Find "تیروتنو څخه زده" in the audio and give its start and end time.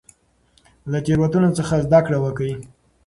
1.05-1.99